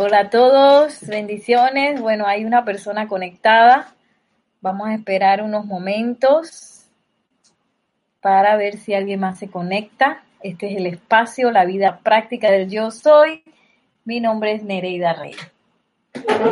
Hola 0.00 0.20
a 0.20 0.30
todos, 0.30 1.04
bendiciones. 1.08 2.00
Bueno, 2.00 2.24
hay 2.28 2.44
una 2.44 2.64
persona 2.64 3.08
conectada. 3.08 3.96
Vamos 4.60 4.86
a 4.86 4.94
esperar 4.94 5.42
unos 5.42 5.66
momentos 5.66 6.84
para 8.20 8.54
ver 8.54 8.76
si 8.76 8.94
alguien 8.94 9.18
más 9.18 9.40
se 9.40 9.50
conecta. 9.50 10.22
Este 10.40 10.70
es 10.70 10.76
el 10.76 10.86
espacio, 10.86 11.50
la 11.50 11.64
vida 11.64 11.98
práctica 11.98 12.48
del 12.48 12.70
yo 12.70 12.92
soy. 12.92 13.42
Mi 14.04 14.20
nombre 14.20 14.52
es 14.52 14.62
Nereida 14.62 15.14
Rey. 15.14 15.34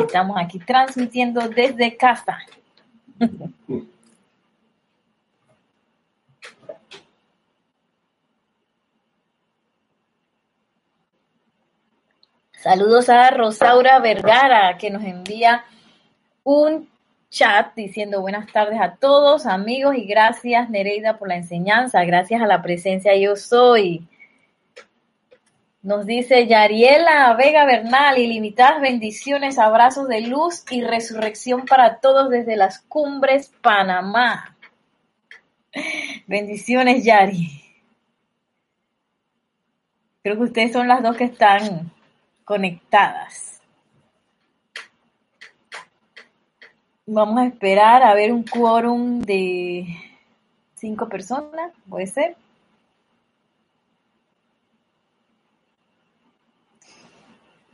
Estamos 0.01 0.35
aquí 0.37 0.59
transmitiendo 0.59 1.47
desde 1.47 1.95
casa. 1.95 2.39
Saludos 12.61 13.07
a 13.09 13.29
Rosaura 13.29 13.99
Vergara 13.99 14.79
que 14.79 14.89
nos 14.89 15.03
envía 15.03 15.63
un 16.43 16.89
chat 17.29 17.75
diciendo 17.75 18.21
buenas 18.21 18.51
tardes 18.51 18.81
a 18.81 18.95
todos 18.95 19.45
amigos 19.45 19.95
y 19.95 20.05
gracias 20.05 20.67
Nereida 20.67 21.19
por 21.19 21.27
la 21.27 21.35
enseñanza, 21.35 22.03
gracias 22.03 22.41
a 22.41 22.47
la 22.47 22.63
presencia 22.63 23.15
yo 23.15 23.35
soy. 23.35 24.07
Nos 25.83 26.07
dice 26.07 26.47
Yariela 26.47 27.31
Vega 27.35 27.63
Bernal, 27.65 28.17
ilimitadas 28.17 28.81
bendiciones, 28.81 29.59
abrazos 29.59 30.07
de 30.07 30.21
luz 30.21 30.65
y 30.71 30.81
resurrección 30.81 31.63
para 31.65 31.99
todos 31.99 32.31
desde 32.31 32.55
las 32.55 32.79
cumbres 32.79 33.51
Panamá. 33.61 34.57
Bendiciones 36.25 37.05
Yari. 37.05 37.61
Creo 40.23 40.37
que 40.37 40.43
ustedes 40.43 40.73
son 40.73 40.87
las 40.87 41.03
dos 41.03 41.15
que 41.15 41.25
están 41.25 41.91
conectadas. 42.47 43.61
Vamos 47.05 47.39
a 47.39 47.45
esperar 47.45 48.03
a 48.03 48.13
ver 48.13 48.31
un 48.31 48.43
quórum 48.43 49.19
de 49.19 49.85
cinco 50.75 51.09
personas, 51.09 51.73
puede 51.89 52.07
ser. 52.07 52.37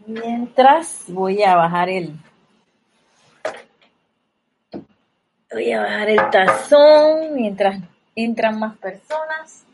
Mientras 0.08 1.06
voy 1.08 1.44
a 1.44 1.56
bajar 1.56 1.90
el 1.90 2.18
voy 5.52 5.72
a 5.72 5.82
bajar 5.82 6.10
el 6.10 6.30
tazón 6.32 7.36
mientras 7.36 7.80
entran 8.16 8.58
más 8.58 8.76
personas. 8.78 9.66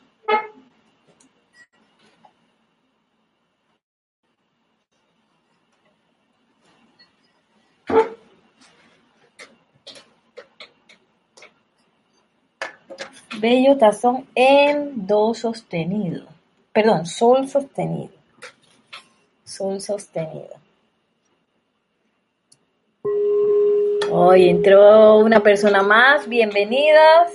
Bello 13.39 13.77
tazón 13.77 14.27
en 14.35 15.07
do 15.07 15.33
sostenido. 15.33 16.27
Perdón, 16.73 17.05
sol 17.05 17.47
sostenido. 17.47 18.11
Sol 19.45 19.79
sostenido. 19.79 20.55
Hoy 24.11 24.49
entró 24.49 25.19
una 25.19 25.39
persona 25.39 25.81
más. 25.81 26.27
Bienvenidas. 26.27 27.31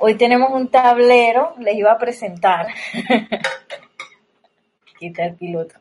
Hoy 0.00 0.16
tenemos 0.16 0.50
un 0.52 0.68
tablero. 0.68 1.54
Les 1.60 1.76
iba 1.76 1.92
a 1.92 1.98
presentar. 1.98 2.66
Quita 4.98 5.24
el 5.24 5.34
piloto. 5.36 5.76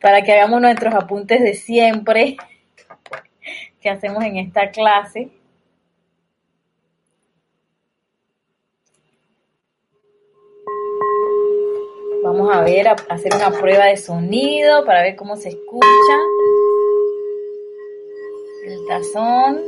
Para 0.00 0.22
que 0.22 0.32
hagamos 0.32 0.60
nuestros 0.60 0.92
apuntes 0.92 1.40
de 1.40 1.54
siempre 1.54 2.36
hacemos 3.88 4.22
en 4.24 4.36
esta 4.36 4.70
clase. 4.70 5.30
Vamos 12.22 12.54
a 12.54 12.62
ver, 12.62 12.88
a 12.88 12.92
hacer 13.08 13.34
una 13.34 13.50
prueba 13.50 13.86
de 13.86 13.96
sonido 13.96 14.84
para 14.84 15.02
ver 15.02 15.16
cómo 15.16 15.36
se 15.36 15.48
escucha. 15.50 16.18
El 18.64 18.86
tazón. 18.86 19.62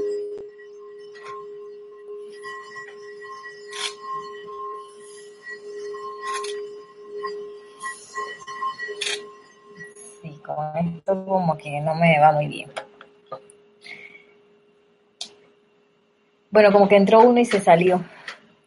Con 10.44 10.76
esto 10.76 11.24
como 11.26 11.56
que 11.56 11.80
no 11.80 11.94
me 11.94 12.18
va 12.18 12.32
muy 12.32 12.48
bien. 12.48 12.68
Bueno, 16.50 16.72
como 16.72 16.88
que 16.88 16.96
entró 16.96 17.20
uno 17.20 17.40
y 17.40 17.44
se 17.44 17.60
salió. 17.60 18.04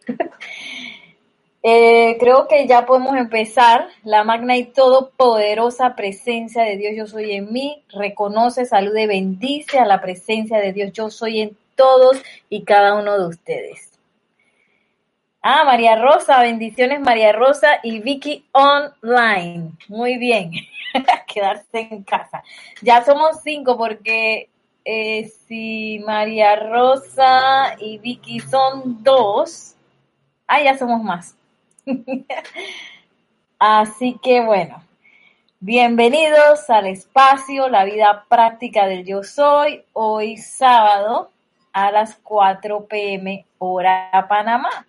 eh, 1.64 2.18
creo 2.20 2.48
que 2.48 2.66
ya 2.68 2.86
podemos 2.86 3.16
empezar. 3.18 3.88
La 4.04 4.24
magna 4.24 4.58
y 4.58 4.66
todopoderosa 4.66 5.96
presencia 5.96 6.64
de 6.64 6.78
Dios, 6.78 6.94
yo 6.96 7.08
soy 7.08 7.34
en 7.34 7.52
mí, 7.52 7.84
reconoce, 7.90 8.66
salude, 8.66 9.08
bendice 9.08 9.80
a 9.80 9.86
la 9.86 10.02
presencia 10.02 10.60
de 10.60 10.74
Dios, 10.74 10.94
yo 10.94 11.10
soy 11.10 11.42
en 11.42 11.58
todos 11.76 12.22
y 12.50 12.64
cada 12.64 12.96
uno 12.96 13.20
de 13.20 13.28
ustedes. 13.28 13.94
Ah, 15.42 15.66
María 15.66 15.98
Rosa, 15.98 16.40
bendiciones 16.40 17.02
María 17.02 17.34
Rosa 17.34 17.80
y 17.84 18.00
Vicky 18.00 18.46
Online. 18.54 19.72
Muy 19.90 20.18
bien, 20.18 20.52
quedarse 21.28 21.80
en 21.92 22.04
casa. 22.04 22.44
Ya 22.82 23.04
somos 23.04 23.42
cinco 23.44 23.78
porque 23.78 24.48
eh, 24.86 25.32
si 25.48 26.00
María 26.06 26.56
Rosa 26.56 27.76
y 27.80 27.98
Vicky 28.00 28.40
son 28.40 29.04
dos, 29.04 29.76
ah, 30.48 30.62
ya 30.62 30.78
somos 30.78 31.02
más. 31.02 31.36
Así 33.60 34.20
que 34.22 34.42
bueno, 34.42 34.84
bienvenidos 35.60 36.70
al 36.70 36.88
espacio, 36.88 37.70
la 37.70 37.86
vida 37.86 38.26
práctica 38.28 38.86
del 38.88 39.06
yo 39.06 39.24
soy, 39.24 39.84
hoy 39.94 40.38
sábado 40.38 41.30
a 41.72 41.92
las 41.92 42.16
4 42.16 42.86
pm 42.86 43.46
hora 43.58 44.26
Panamá. 44.28 44.86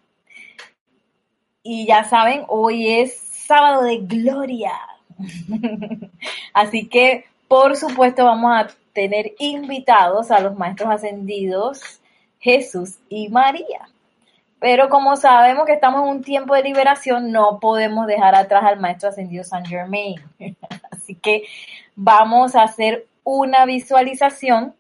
Y 1.62 1.86
ya 1.86 2.04
saben, 2.04 2.44
hoy 2.48 2.92
es 2.92 3.16
sábado 3.16 3.82
de 3.82 3.98
gloria. 3.98 4.72
Así 6.52 6.88
que, 6.88 7.24
por 7.48 7.76
supuesto, 7.76 8.24
vamos 8.24 8.52
a 8.52 8.68
tener 8.94 9.34
invitados 9.38 10.30
a 10.30 10.40
los 10.40 10.56
maestros 10.56 10.90
ascendidos 10.90 12.00
Jesús 12.38 12.98
y 13.08 13.28
María. 13.28 13.88
Pero 14.60 14.88
como 14.88 15.16
sabemos 15.16 15.66
que 15.66 15.74
estamos 15.74 16.02
en 16.02 16.08
un 16.08 16.22
tiempo 16.22 16.54
de 16.54 16.62
liberación, 16.62 17.32
no 17.32 17.60
podemos 17.60 18.06
dejar 18.06 18.34
atrás 18.34 18.64
al 18.64 18.80
maestro 18.80 19.10
ascendido 19.10 19.44
San 19.44 19.66
Germain. 19.66 20.16
Así 20.90 21.14
que 21.16 21.44
vamos 21.94 22.54
a 22.54 22.62
hacer 22.62 23.06
una 23.24 23.66
visualización. 23.66 24.74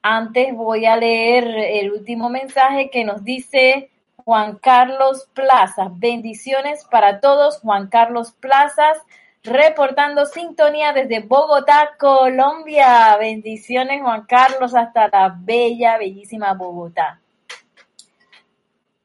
Antes 0.00 0.54
voy 0.54 0.86
a 0.86 0.96
leer 0.96 1.46
el 1.48 1.92
último 1.92 2.30
mensaje 2.30 2.88
que 2.88 3.04
nos 3.04 3.24
dice 3.24 3.90
Juan 4.16 4.56
Carlos 4.56 5.28
Plazas. 5.34 5.88
Bendiciones 5.98 6.84
para 6.90 7.20
todos, 7.20 7.60
Juan 7.60 7.88
Carlos 7.88 8.32
Plazas 8.32 8.96
reportando 9.44 10.24
sintonía 10.24 10.92
desde 10.92 11.20
Bogotá, 11.20 11.90
Colombia. 11.98 13.16
Bendiciones, 13.18 14.02
Juan 14.02 14.24
Carlos, 14.26 14.74
hasta 14.74 15.08
la 15.08 15.36
bella, 15.38 15.98
bellísima 15.98 16.54
Bogotá. 16.54 17.20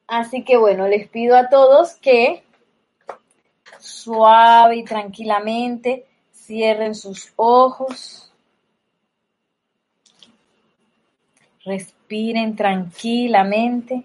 Así 0.08 0.44
que 0.44 0.58
bueno, 0.58 0.88
les 0.88 1.08
pido 1.08 1.38
a 1.38 1.50
todos 1.50 1.94
que 1.96 2.44
suave 3.80 4.78
y 4.78 4.84
tranquilamente 4.84 6.08
cierren 6.34 6.96
sus 6.96 7.32
ojos. 7.36 8.32
Respiren 11.64 12.56
tranquilamente. 12.56 14.04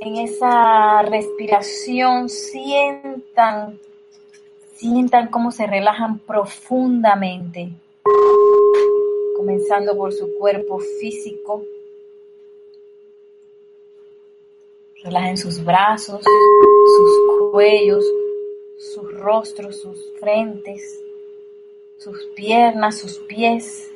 En 0.00 0.16
esa 0.16 1.02
respiración 1.02 2.28
sientan, 2.28 3.78
sientan 4.74 5.28
cómo 5.28 5.50
se 5.50 5.66
relajan 5.66 6.18
profundamente, 6.20 7.70
comenzando 9.36 9.96
por 9.96 10.12
su 10.12 10.34
cuerpo 10.38 10.78
físico. 11.00 11.62
Relajen 15.02 15.36
sus 15.36 15.62
brazos, 15.62 16.22
sus 16.24 17.50
cuellos, 17.52 18.04
sus 18.78 19.12
rostros, 19.18 19.80
sus 19.80 20.12
frentes, 20.18 21.00
sus 21.98 22.24
piernas, 22.34 22.98
sus 22.98 23.18
pies 23.18 23.93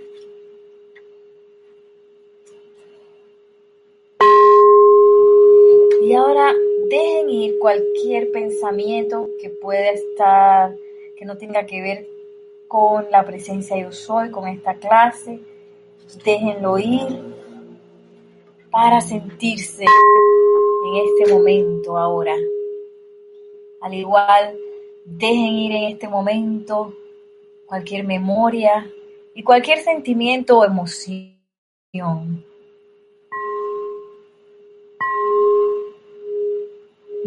dejen 6.88 7.30
ir 7.30 7.58
cualquier 7.58 8.30
pensamiento 8.32 9.28
que 9.40 9.50
pueda 9.50 9.90
estar, 9.90 10.74
que 11.16 11.24
no 11.24 11.36
tenga 11.36 11.66
que 11.66 11.82
ver 11.82 12.06
con 12.68 13.10
la 13.10 13.24
presencia 13.24 13.76
yo 13.76 13.92
soy, 13.92 14.30
con 14.30 14.46
esta 14.48 14.74
clase. 14.74 15.40
Déjenlo 16.24 16.78
ir 16.78 17.06
para 18.70 19.00
sentirse 19.00 19.84
en 19.84 20.96
este 20.96 21.32
momento 21.32 21.96
ahora. 21.96 22.34
Al 23.80 23.94
igual, 23.94 24.56
dejen 25.04 25.54
ir 25.54 25.72
en 25.72 25.84
este 25.84 26.08
momento 26.08 26.94
cualquier 27.66 28.04
memoria 28.04 28.90
y 29.34 29.42
cualquier 29.42 29.78
sentimiento 29.80 30.58
o 30.58 30.64
emoción. 30.64 31.38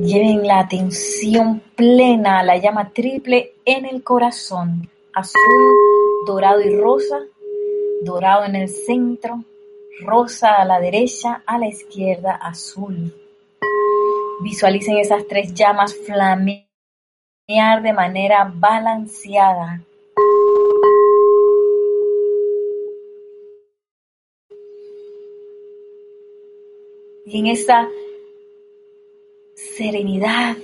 Lleven 0.04 0.48
la 0.48 0.58
atención 0.58 1.62
plena 1.76 2.40
a 2.40 2.44
la 2.44 2.58
llama 2.58 2.92
triple 2.92 3.54
en 3.66 3.86
el 3.86 4.04
corazón, 4.04 4.90
azul, 5.14 5.76
dorado 6.26 6.60
y 6.60 6.76
rosa, 6.76 7.20
dorado 8.02 8.46
en 8.46 8.56
el 8.56 8.68
centro, 8.68 9.44
rosa 10.04 10.56
a 10.56 10.66
la 10.66 10.80
derecha, 10.80 11.44
a 11.46 11.60
la 11.60 11.68
izquierda, 11.68 12.32
azul. 12.34 13.14
Visualicen 14.42 14.98
esas 14.98 15.28
tres 15.28 15.54
llamas 15.54 15.96
flamear 15.96 16.64
de 17.84 17.94
manera 17.94 18.52
balanceada. 18.52 19.84
Y 27.24 27.40
en 27.40 27.46
esa 27.46 27.88
serenidad 29.54 30.58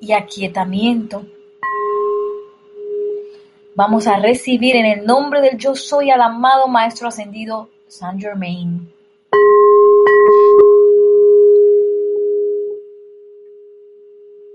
y 0.00 0.12
aquietamiento, 0.12 1.24
vamos 3.74 4.06
a 4.06 4.16
recibir 4.16 4.76
en 4.76 4.86
el 4.86 5.06
nombre 5.06 5.40
del 5.40 5.58
yo 5.58 5.74
soy 5.74 6.10
al 6.10 6.22
amado 6.22 6.68
Maestro 6.68 7.08
Ascendido 7.08 7.68
Saint 7.86 8.20
Germain. 8.20 8.92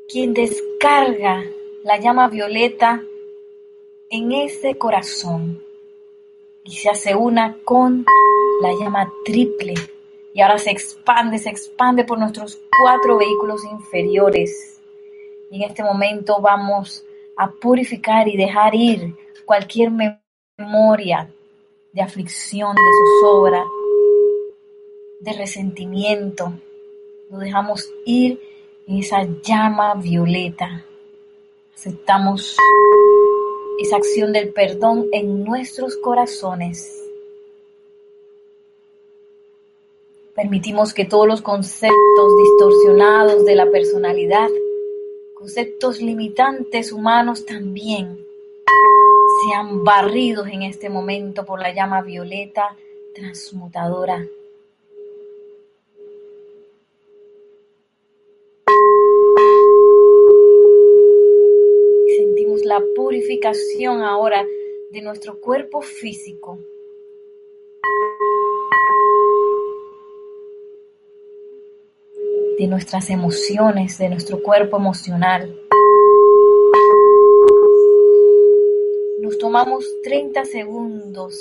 Quien 0.08 0.34
descarga 0.34 1.44
la 1.84 2.00
llama 2.00 2.30
violeta 2.30 3.04
en 4.10 4.32
ese 4.32 4.78
corazón 4.78 5.62
y 6.64 6.72
se 6.72 6.90
hace 6.90 7.16
una 7.16 7.58
con 7.64 8.06
la 8.62 8.72
llama 8.80 9.12
triple 9.26 9.74
y 10.36 10.42
ahora 10.42 10.58
se 10.58 10.70
expande, 10.70 11.38
se 11.38 11.50
expande 11.50 12.04
por 12.04 12.20
nuestros 12.20 12.60
cuatro 12.84 13.18
vehículos 13.18 13.64
inferiores. 13.64 14.82
Y 15.50 15.64
en 15.64 15.70
este 15.70 15.82
momento 15.82 16.42
vamos 16.42 17.06
a 17.38 17.50
purificar 17.50 18.28
y 18.28 18.36
dejar 18.36 18.76
ir 18.76 19.16
cualquier 19.46 19.92
memoria 20.58 21.32
de 21.94 22.02
aflicción, 22.02 22.76
de 22.76 22.82
zozobra, 23.22 23.64
de 25.22 25.32
resentimiento. 25.32 26.52
Lo 27.32 27.38
dejamos 27.38 27.90
ir 28.06 28.38
en 28.88 28.98
esa 28.98 29.24
llama 29.42 29.96
violeta. 29.96 30.84
Aceptamos 31.74 32.58
esa 33.80 33.96
acción 33.96 34.34
del 34.34 34.52
perdón 34.52 35.08
en 35.14 35.46
nuestros 35.46 35.96
corazones 35.96 37.05
Permitimos 40.36 40.94
que 40.94 41.06
todos 41.06 41.26
los 41.26 41.42
conceptos 41.42 42.34
distorsionados 42.44 43.46
de 43.46 43.56
la 43.56 43.72
personalidad, 43.72 44.50
conceptos 45.34 46.02
limitantes 46.02 46.92
humanos 46.92 47.46
también, 47.46 48.20
sean 49.42 49.86
barridos 49.86 50.50
en 50.50 50.64
este 50.64 50.90
momento 50.90 51.46
por 51.46 51.62
la 51.62 51.74
llama 51.74 52.02
violeta 52.02 52.76
transmutadora. 53.14 54.28
Sentimos 62.18 62.66
la 62.66 62.84
purificación 62.94 64.02
ahora 64.02 64.46
de 64.92 65.02
nuestro 65.02 65.40
cuerpo 65.40 65.82
físico 65.82 66.60
de 72.58 72.68
nuestras 72.68 73.10
emociones, 73.10 73.98
de 73.98 74.10
nuestro 74.10 74.42
cuerpo 74.42 74.78
emocional. 74.78 75.60
Nos 79.22 79.38
tomamos 79.38 79.86
30 80.04 80.46
segundos 80.46 81.36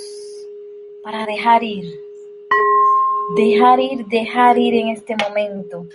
para 1.02 1.26
dejar 1.26 1.62
ir, 1.62 2.00
dejar 3.36 3.80
ir, 3.80 4.06
dejar 4.06 4.58
ir 4.58 4.74
en 4.74 4.88
este 4.88 5.14
momento 5.16 5.86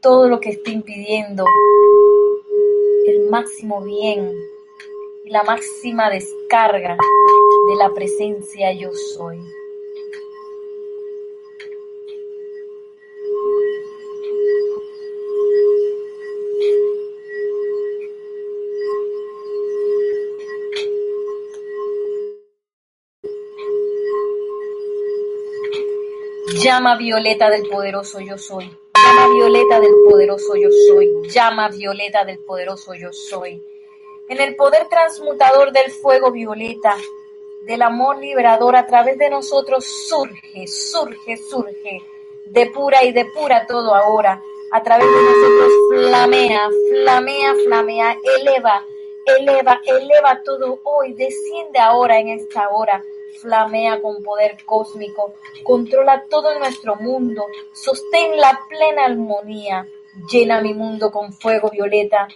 todo 0.00 0.28
lo 0.28 0.40
que 0.40 0.50
esté 0.50 0.72
impidiendo 0.72 1.46
el 3.06 3.28
máximo 3.30 3.82
bien 3.82 4.32
y 5.24 5.30
la 5.30 5.42
máxima 5.42 6.10
descarga 6.10 6.96
de 7.68 7.76
la 7.76 7.92
presencia 7.94 8.72
yo 8.72 8.90
soy. 8.92 9.38
Llama 26.64 26.96
violeta 26.96 27.50
del 27.50 27.68
poderoso 27.68 28.20
yo 28.20 28.38
soy. 28.38 28.64
Llama 28.94 29.34
violeta 29.34 29.80
del 29.80 29.92
poderoso 30.08 30.56
yo 30.56 30.70
soy. 30.88 31.28
Llama 31.28 31.68
violeta 31.68 32.24
del 32.24 32.38
poderoso 32.38 32.94
yo 32.94 33.12
soy. 33.12 33.62
En 34.30 34.40
el 34.40 34.56
poder 34.56 34.88
transmutador 34.88 35.72
del 35.72 35.90
fuego 35.90 36.32
violeta, 36.32 36.96
del 37.66 37.82
amor 37.82 38.16
liberador 38.16 38.76
a 38.76 38.86
través 38.86 39.18
de 39.18 39.28
nosotros 39.28 39.84
surge, 40.08 40.66
surge, 40.66 41.36
surge. 41.36 42.00
Depura 42.46 43.04
y 43.04 43.12
depura 43.12 43.66
todo 43.66 43.94
ahora. 43.94 44.42
A 44.72 44.82
través 44.82 45.06
de 45.06 45.22
nosotros 45.22 45.70
flamea, 45.90 46.70
flamea, 46.88 47.54
flamea, 47.62 48.16
eleva, 48.38 48.82
eleva, 49.38 49.82
eleva 49.84 50.42
todo 50.42 50.80
hoy. 50.82 51.12
Desciende 51.12 51.78
ahora 51.78 52.18
en 52.18 52.28
esta 52.28 52.70
hora 52.70 53.04
flamea 53.40 54.00
con 54.00 54.22
poder 54.22 54.64
cósmico, 54.64 55.34
controla 55.62 56.24
todo 56.30 56.58
nuestro 56.58 56.96
mundo, 56.96 57.46
sostén 57.72 58.36
la 58.38 58.58
plena 58.68 59.04
armonía, 59.06 59.86
llena 60.30 60.60
mi 60.60 60.74
mundo 60.74 61.10
con 61.10 61.32
fuego 61.32 61.70
violeta 61.70 62.28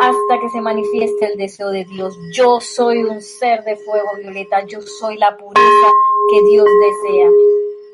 hasta 0.00 0.40
que 0.40 0.48
se 0.50 0.60
manifieste 0.60 1.26
el 1.26 1.36
deseo 1.36 1.70
de 1.70 1.84
Dios. 1.84 2.16
Yo 2.32 2.60
soy 2.60 2.98
un 2.98 3.20
ser 3.20 3.64
de 3.64 3.76
fuego 3.76 4.10
violeta, 4.16 4.64
yo 4.66 4.80
soy 4.80 5.16
la 5.16 5.36
pureza 5.36 5.92
que 6.30 6.42
Dios 6.50 6.66
desea. 6.80 7.30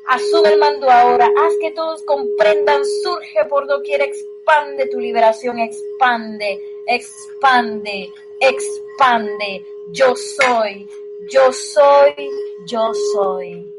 Asume 0.07 0.49
el 0.49 0.59
mando 0.59 0.89
ahora, 0.89 1.25
haz 1.25 1.53
que 1.59 1.71
todos 1.71 2.03
comprendan, 2.03 2.83
surge 3.03 3.43
por 3.49 3.67
doquier, 3.67 4.01
expande 4.01 4.87
tu 4.87 4.99
liberación, 4.99 5.57
expande, 5.57 6.61
expande, 6.85 8.11
expande. 8.39 9.65
Yo 9.91 10.15
soy, 10.15 10.87
yo 11.31 11.51
soy, 11.51 12.29
yo 12.67 12.93
soy. 13.13 13.71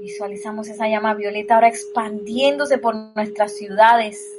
Visualizamos 0.00 0.68
esa 0.68 0.88
llama 0.88 1.14
violeta 1.14 1.54
ahora 1.54 1.68
expandiéndose 1.68 2.78
por 2.78 2.94
nuestras 3.14 3.56
ciudades. 3.56 4.36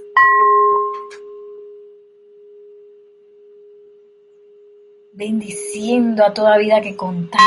Bendiciendo 5.11 6.23
a 6.23 6.33
toda 6.33 6.57
vida 6.57 6.81
que 6.81 6.95
contacta. 6.95 7.45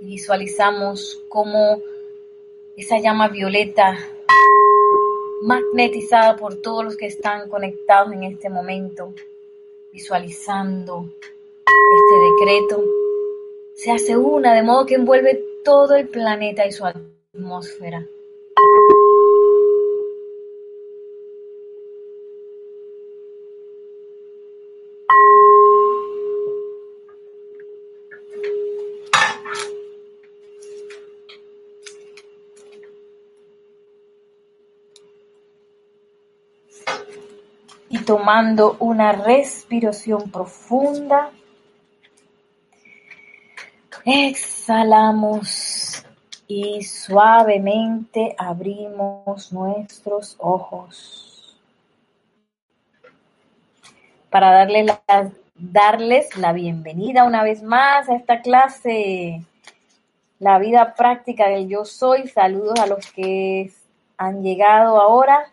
Visualizamos 0.00 1.22
cómo 1.28 1.80
esa 2.76 2.98
llama 2.98 3.28
violeta 3.28 3.96
magnetizada 5.42 6.36
por 6.36 6.56
todos 6.56 6.84
los 6.84 6.96
que 6.96 7.06
están 7.06 7.48
conectados 7.48 8.12
en 8.12 8.24
este 8.24 8.48
momento, 8.48 9.14
visualizando 9.92 11.08
este 11.66 12.46
decreto 12.46 12.84
se 13.74 13.90
hace 13.90 14.16
una 14.16 14.52
de 14.54 14.62
modo 14.62 14.84
que 14.84 14.96
envuelve 14.96 15.42
todo 15.64 15.94
el 15.94 16.08
planeta 16.08 16.66
y 16.66 16.72
su 16.72 16.84
atmósfera. 16.84 18.06
Y 37.88 37.98
tomando 38.04 38.76
una 38.80 39.12
respiración 39.12 40.30
profunda, 40.30 41.30
Exhalamos 44.06 46.04
y 46.46 46.84
suavemente 46.84 48.34
abrimos 48.36 49.50
nuestros 49.50 50.36
ojos. 50.38 51.58
Para 54.28 54.50
darle 54.50 54.84
darles 55.54 56.36
la 56.36 56.52
bienvenida 56.52 57.24
una 57.24 57.42
vez 57.42 57.62
más 57.62 58.10
a 58.10 58.16
esta 58.16 58.42
clase, 58.42 59.42
la 60.38 60.58
vida 60.58 60.94
práctica 60.96 61.48
del 61.48 61.70
yo 61.70 61.86
soy. 61.86 62.28
Saludos 62.28 62.78
a 62.80 62.86
los 62.86 63.10
que 63.10 63.72
han 64.18 64.42
llegado 64.42 65.00
ahora. 65.00 65.50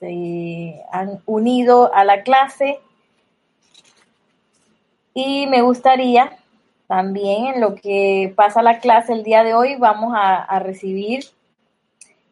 Se 0.00 0.82
han 0.90 1.22
unido 1.26 1.94
a 1.94 2.04
la 2.04 2.24
clase. 2.24 2.80
Y 5.14 5.46
me 5.46 5.62
gustaría 5.62 6.36
también 6.86 7.46
en 7.46 7.60
lo 7.60 7.74
que 7.74 8.32
pasa 8.36 8.62
la 8.62 8.80
clase 8.80 9.12
el 9.12 9.22
día 9.24 9.42
de 9.44 9.54
hoy 9.54 9.76
vamos 9.76 10.14
a, 10.16 10.58
recibir 10.60 11.24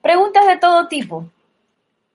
preguntas 0.03 0.47
de 0.47 0.57
todo 0.57 0.89
tipo. 0.89 1.27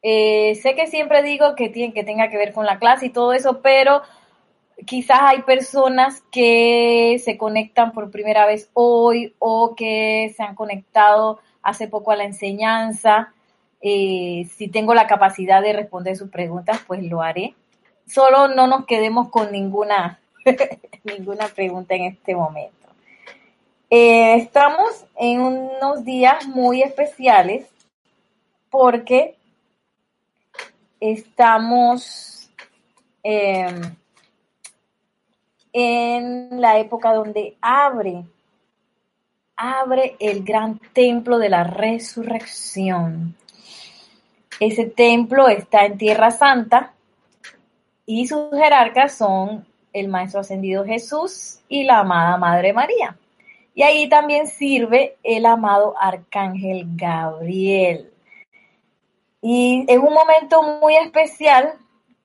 Eh, 0.01 0.55
sé 0.61 0.75
que 0.75 0.87
siempre 0.87 1.23
digo 1.23 1.55
que, 1.55 1.69
tiene, 1.69 1.93
que 1.93 2.03
tenga 2.03 2.29
que 2.29 2.37
ver 2.37 2.53
con 2.53 2.65
la 2.65 2.79
clase 2.79 3.07
y 3.07 3.09
todo 3.09 3.33
eso, 3.33 3.61
pero 3.61 4.01
quizás 4.85 5.19
hay 5.21 5.41
personas 5.41 6.23
que 6.31 7.21
se 7.23 7.37
conectan 7.37 7.91
por 7.91 8.11
primera 8.11 8.45
vez 8.45 8.69
hoy 8.73 9.35
o 9.39 9.75
que 9.75 10.33
se 10.37 10.43
han 10.43 10.55
conectado 10.55 11.39
hace 11.61 11.87
poco 11.87 12.11
a 12.11 12.15
la 12.15 12.23
enseñanza 12.23 13.33
eh, 13.81 14.49
si 14.55 14.67
tengo 14.67 14.93
la 14.93 15.07
capacidad 15.07 15.61
de 15.61 15.73
responder 15.73 16.15
sus 16.15 16.29
preguntas, 16.29 16.81
pues 16.85 17.03
lo 17.03 17.21
haré. 17.21 17.55
Solo 18.05 18.47
no 18.49 18.67
nos 18.67 18.85
quedemos 18.85 19.29
con 19.29 19.51
ninguna, 19.51 20.19
ninguna 21.03 21.47
pregunta 21.47 21.95
en 21.95 22.05
este 22.05 22.35
momento. 22.35 22.87
Eh, 23.89 24.35
estamos 24.35 25.05
en 25.15 25.41
unos 25.41 26.05
días 26.05 26.45
muy 26.47 26.83
especiales 26.83 27.67
porque 28.69 29.35
estamos 30.99 32.49
em, 33.23 33.95
en 35.73 36.61
la 36.61 36.77
época 36.77 37.13
donde 37.13 37.57
abre, 37.61 38.25
abre 39.55 40.15
el 40.19 40.43
gran 40.43 40.79
templo 40.93 41.39
de 41.39 41.49
la 41.49 41.63
resurrección. 41.63 43.35
Ese 44.59 44.85
templo 44.85 45.47
está 45.47 45.85
en 45.85 45.97
Tierra 45.97 46.31
Santa 46.31 46.93
y 48.05 48.27
sus 48.27 48.51
jerarcas 48.51 49.15
son 49.15 49.65
el 49.93 50.07
Maestro 50.07 50.41
Ascendido 50.41 50.85
Jesús 50.85 51.59
y 51.67 51.83
la 51.83 51.99
amada 51.99 52.37
Madre 52.37 52.73
María. 52.73 53.17
Y 53.75 53.83
ahí 53.83 54.09
también 54.09 54.47
sirve 54.47 55.17
el 55.23 55.45
amado 55.45 55.95
Arcángel 55.99 56.85
Gabriel. 56.95 58.11
Y 59.41 59.85
es 59.87 59.97
un 59.97 60.13
momento 60.13 60.63
muy 60.81 60.95
especial 60.97 61.73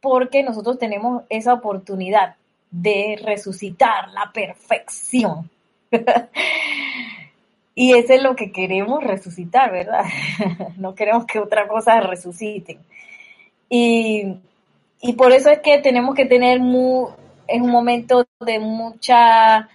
porque 0.00 0.42
nosotros 0.42 0.78
tenemos 0.78 1.22
esa 1.28 1.54
oportunidad 1.54 2.36
de 2.70 3.18
resucitar 3.22 4.08
la 4.10 4.30
perfección. 4.32 5.50
Y 7.74 7.92
eso 7.94 8.12
es 8.14 8.22
lo 8.22 8.36
que 8.36 8.52
queremos 8.52 9.02
resucitar, 9.02 9.72
¿verdad? 9.72 10.04
no 10.76 10.94
queremos 10.94 11.26
que 11.26 11.40
otra 11.40 11.66
cosa 11.66 12.00
resuciten. 12.00 12.78
Y, 13.68 14.36
por 15.16 15.32
eso 15.32 15.50
es 15.50 15.58
que 15.58 15.78
tenemos 15.78 16.14
que 16.14 16.24
tener 16.24 16.60
muy, 16.60 17.08
es 17.46 17.60
un 17.60 17.70
momento 17.70 18.26
de 18.40 18.58
mucha, 18.58 19.68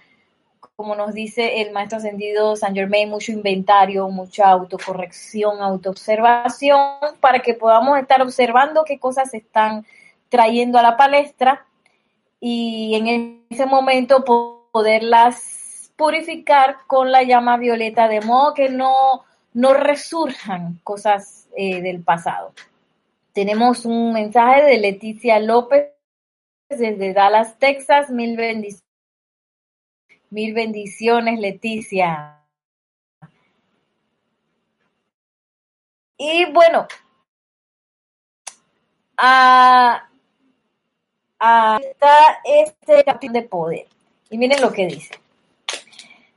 como 0.76 0.94
nos 0.94 1.14
dice 1.14 1.62
el 1.62 1.72
maestro 1.72 1.98
ascendido 1.98 2.56
San 2.56 2.74
Germain, 2.74 3.08
mucho 3.08 3.32
inventario, 3.32 4.08
mucha 4.08 4.48
autocorrección, 4.48 5.60
autoobservación, 5.62 6.98
para 7.20 7.40
que 7.40 7.54
podamos 7.54 7.98
estar 7.98 8.22
observando 8.22 8.84
qué 8.84 8.98
cosas 8.98 9.30
se 9.30 9.38
están 9.38 9.86
trayendo 10.28 10.78
a 10.78 10.82
la 10.82 10.96
palestra 10.96 11.66
y 12.40 12.94
en 12.94 13.44
ese 13.50 13.66
momento 13.66 14.24
poderlas 14.72 15.92
purificar 15.96 16.78
con 16.86 17.12
la 17.12 17.22
llama 17.22 17.58
violeta 17.58 18.08
de 18.08 18.22
modo 18.22 18.54
que 18.54 18.70
no, 18.70 19.24
no 19.52 19.74
resurjan 19.74 20.80
cosas 20.82 21.48
eh, 21.56 21.82
del 21.82 22.02
pasado. 22.02 22.54
Tenemos 23.34 23.84
un 23.84 24.12
mensaje 24.12 24.64
de 24.64 24.78
Leticia 24.78 25.38
López 25.38 25.90
desde 26.78 27.12
Dallas, 27.12 27.58
Texas. 27.58 28.10
Mil 28.10 28.36
bendiciones. 28.36 28.84
Mil 30.30 30.54
bendiciones, 30.54 31.40
Leticia. 31.40 32.36
Y 36.16 36.44
bueno, 36.52 36.86
a, 39.16 40.08
está 41.80 42.40
este 42.44 43.02
capítulo 43.04 43.40
de 43.40 43.48
poder. 43.48 43.86
Y 44.28 44.38
miren 44.38 44.60
lo 44.60 44.70
que 44.70 44.86
dice. 44.86 45.14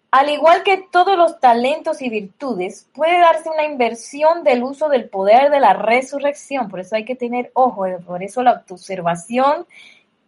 Al 0.10 0.30
igual 0.30 0.64
que 0.64 0.78
todos 0.92 1.18
los 1.18 1.40
talentos 1.40 2.02
y 2.02 2.10
virtudes, 2.10 2.88
puede 2.94 3.20
darse 3.20 3.50
una 3.50 3.66
inversión 3.66 4.44
del 4.44 4.64
uso 4.64 4.88
del 4.88 5.10
poder 5.10 5.52
de 5.52 5.60
la 5.60 5.74
resurrección. 5.74 6.70
Por 6.70 6.80
eso 6.80 6.96
hay 6.96 7.04
que 7.04 7.16
tener 7.16 7.52
ojo, 7.54 7.86
eh, 7.86 7.98
por 8.00 8.24
eso 8.24 8.42
la 8.42 8.64
observación 8.70 9.68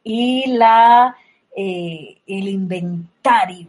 y 0.06 0.48
la, 0.52 1.18
eh, 1.58 2.22
el 2.28 2.48
inventario 2.48 3.68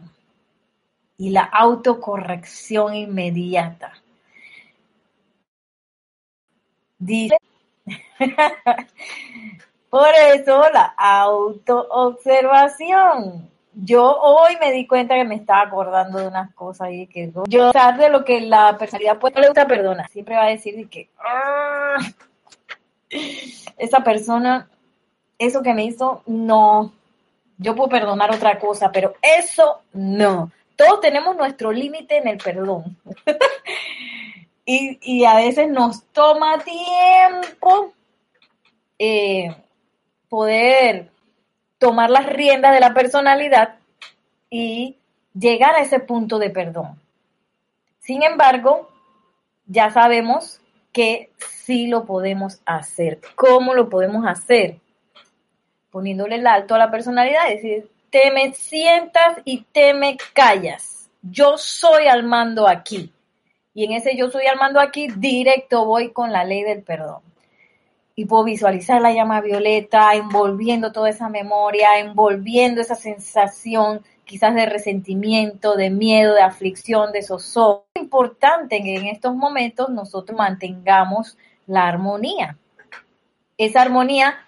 y 1.17 1.31
la 1.31 1.41
autocorrección 1.41 2.93
inmediata. 2.93 3.91
Dice, 6.99 7.37
por 9.89 10.09
eso 10.35 10.61
la 10.71 10.93
autoobservación. 10.95 13.49
Yo 13.73 14.05
hoy 14.05 14.57
me 14.59 14.71
di 14.71 14.85
cuenta 14.85 15.15
que 15.15 15.25
me 15.25 15.33
estaba 15.35 15.61
acordando 15.61 16.19
de 16.19 16.27
unas 16.27 16.53
cosas 16.53 16.89
y 16.91 17.07
que 17.07 17.31
yo 17.47 17.71
sabe 17.71 18.03
de 18.05 18.11
lo 18.11 18.23
que 18.23 18.41
la 18.41 18.77
personalidad 18.77 19.17
puede 19.17 19.41
le 19.41 19.47
gusta 19.47 19.65
perdona, 19.67 20.07
siempre 20.07 20.35
va 20.35 20.43
a 20.43 20.49
decir 20.49 20.87
que 20.87 21.09
ah, 21.19 21.97
esa 23.77 24.03
persona, 24.03 24.69
eso 25.37 25.61
que 25.61 25.73
me 25.73 25.85
hizo, 25.85 26.23
no, 26.25 26.93
yo 27.57 27.75
puedo 27.75 27.89
perdonar 27.89 28.33
otra 28.33 28.59
cosa, 28.59 28.91
pero 28.91 29.15
eso 29.21 29.81
no. 29.93 30.51
Todos 30.75 31.01
tenemos 31.01 31.35
nuestro 31.35 31.71
límite 31.71 32.17
en 32.17 32.27
el 32.27 32.37
perdón. 32.37 32.97
y, 34.65 34.99
y, 35.01 35.25
a 35.25 35.35
veces 35.35 35.69
nos 35.69 36.03
toma 36.05 36.59
tiempo 36.59 37.93
eh, 38.99 39.55
poder 40.29 41.09
tomar 41.79 42.09
las 42.09 42.27
riendas 42.27 42.73
de 42.73 42.79
la 42.79 42.93
personalidad 42.93 43.75
y 44.49 44.97
llegar 45.33 45.75
a 45.75 45.81
ese 45.81 45.99
punto 45.99 46.39
de 46.39 46.49
perdón. 46.49 46.99
Sin 47.99 48.23
embargo, 48.23 48.89
ya 49.65 49.89
sabemos 49.89 50.61
que 50.93 51.31
sí 51.37 51.87
lo 51.87 52.05
podemos 52.05 52.61
hacer. 52.65 53.19
¿Cómo 53.35 53.73
lo 53.73 53.89
podemos 53.89 54.25
hacer? 54.25 54.79
Poniéndole 55.91 56.35
el 56.35 56.47
alto 56.47 56.75
a 56.75 56.79
la 56.79 56.91
personalidad, 56.91 57.49
es 57.49 57.61
decir, 57.61 57.91
te 58.09 58.31
me 58.31 58.53
sientas 58.53 59.39
y 59.45 59.63
te 59.71 59.93
me 59.93 60.17
callas. 60.33 61.09
Yo 61.21 61.57
soy 61.57 62.07
al 62.07 62.23
mando 62.23 62.67
aquí. 62.67 63.11
Y 63.73 63.85
en 63.85 63.93
ese 63.93 64.15
yo 64.15 64.29
soy 64.29 64.47
al 64.47 64.57
mando 64.57 64.79
aquí, 64.79 65.07
directo 65.07 65.85
voy 65.85 66.11
con 66.11 66.31
la 66.31 66.43
ley 66.43 66.63
del 66.63 66.83
perdón 66.83 67.21
y 68.19 68.25
puedo 68.25 68.45
visualizar 68.45 68.99
la 68.99 69.13
llama 69.13 69.41
violeta 69.41 70.15
envolviendo 70.15 70.91
toda 70.91 71.07
esa 71.07 71.29
memoria, 71.29 71.99
envolviendo 71.99 72.81
esa 72.81 72.95
sensación 72.95 74.01
quizás 74.25 74.55
de 74.55 74.65
resentimiento, 74.65 75.75
de 75.75 75.91
miedo, 75.91 76.33
de 76.33 76.41
aflicción, 76.41 77.11
de 77.11 77.21
zozobra. 77.21 77.83
Es 77.93 78.01
importante 78.01 78.81
que 78.81 78.95
en 78.95 79.05
estos 79.05 79.35
momentos 79.35 79.89
nosotros 79.89 80.35
mantengamos 80.35 81.37
la 81.67 81.87
armonía. 81.87 82.57
Esa 83.55 83.83
armonía 83.83 84.46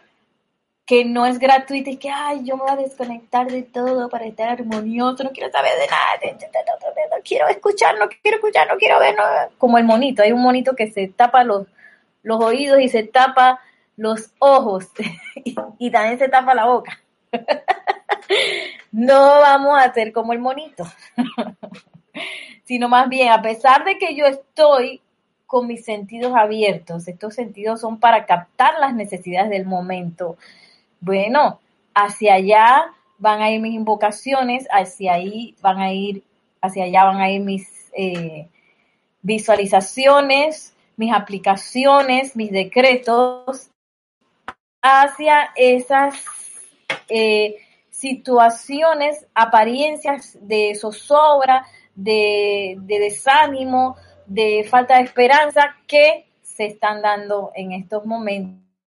que 0.89 1.05
no 1.05 1.27
es 1.27 1.37
gratuita 1.37 1.91
y 1.91 1.97
que, 1.97 2.09
ay, 2.09 2.41
yo 2.43 2.57
me 2.57 2.63
voy 2.63 2.71
a 2.71 2.75
desconectar 2.75 3.45
de 3.45 3.61
todo 3.61 4.09
para 4.09 4.25
estar 4.25 4.49
armonioso, 4.49 5.23
no 5.23 5.29
quiero 5.29 5.51
saber 5.51 5.73
de 5.73 5.85
nada, 5.85 7.15
no 7.15 7.23
quiero 7.23 7.47
escuchar, 7.47 7.95
no 7.99 8.09
quiero 8.09 8.37
escuchar, 8.37 8.67
no 8.67 8.75
quiero 8.75 8.97
ver, 8.99 9.15
como 9.59 9.77
el 9.77 9.83
monito, 9.83 10.23
hay 10.23 10.31
un 10.31 10.41
monito 10.41 10.75
que 10.75 10.89
se 10.89 11.07
tapa 11.07 11.43
los 11.43 11.67
los 12.23 12.43
oídos 12.43 12.79
y 12.81 12.89
se 12.89 13.03
tapa 13.03 13.61
los 13.97 14.31
ojos 14.39 14.87
y, 15.77 15.91
también 15.91 16.17
se 16.17 16.27
tapa 16.27 16.55
la 16.55 16.65
boca. 16.65 16.99
no 18.91 19.41
vamos 19.41 19.77
a 19.77 19.83
hacer 19.83 20.11
como 20.11 20.33
el 20.33 20.39
monito, 20.39 20.85
sino 22.63 22.89
más 22.89 23.07
bien, 23.09 23.31
a 23.31 23.43
pesar 23.43 23.85
de 23.85 23.99
que 23.99 24.15
yo 24.15 24.25
estoy 24.25 25.03
con 25.45 25.67
mis 25.67 25.85
sentidos 25.85 26.33
abiertos. 26.35 27.07
Estos 27.07 27.35
sentidos 27.35 27.79
son 27.79 27.99
para 27.99 28.25
captar 28.25 28.79
las 28.79 28.95
necesidades 28.95 29.51
del 29.51 29.65
momento. 29.65 30.35
Bueno, 31.01 31.59
hacia 31.93 32.35
allá 32.35 32.93
van 33.17 33.41
a 33.41 33.51
ir 33.51 33.61
mis 33.61 33.73
invocaciones, 33.73 34.67
hacia 34.71 35.13
ahí 35.13 35.55
van 35.61 35.79
a 35.79 35.93
ir, 35.93 36.23
hacia 36.61 36.85
allá 36.85 37.05
van 37.05 37.21
a 37.21 37.29
ir 37.29 37.41
mis 37.41 37.89
eh, 37.93 38.49
visualizaciones, 39.21 40.75
mis 40.95 41.13
aplicaciones, 41.13 42.35
mis 42.35 42.51
decretos, 42.51 43.69
hacia 44.81 45.51
esas 45.55 46.15
eh, 47.09 47.57
situaciones, 47.89 49.25
apariencias 49.33 50.37
de 50.41 50.75
zozobra, 50.75 51.65
de, 51.95 52.77
de 52.79 52.99
desánimo, 52.99 53.97
de 54.25 54.65
falta 54.69 54.97
de 54.97 55.03
esperanza 55.03 55.75
que 55.87 56.27
se 56.41 56.65
están 56.65 57.01
dando 57.01 57.51
en 57.55 57.73
estos 57.73 58.05
momentos 58.05 58.68